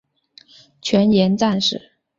[0.81, 1.79] 全员战死。